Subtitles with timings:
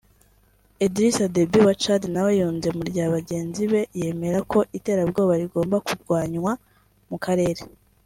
[0.85, 6.51] Idriss Deby wa Tchad nawe yunze mu rya bagenzi be yemera ko iterabwoba rigomba kurwanywa
[7.09, 7.61] mu karere